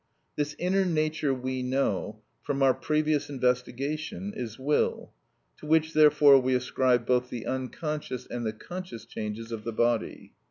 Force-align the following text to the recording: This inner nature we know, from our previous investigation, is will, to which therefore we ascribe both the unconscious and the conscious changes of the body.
This 0.35 0.55
inner 0.57 0.83
nature 0.83 1.31
we 1.31 1.61
know, 1.61 2.23
from 2.41 2.63
our 2.63 2.73
previous 2.73 3.29
investigation, 3.29 4.33
is 4.35 4.57
will, 4.57 5.11
to 5.57 5.67
which 5.67 5.93
therefore 5.93 6.39
we 6.39 6.55
ascribe 6.55 7.05
both 7.05 7.29
the 7.29 7.45
unconscious 7.45 8.25
and 8.25 8.43
the 8.43 8.51
conscious 8.53 9.05
changes 9.05 9.51
of 9.51 9.63
the 9.63 9.73
body. 9.73 10.33